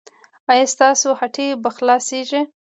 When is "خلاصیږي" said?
1.77-2.41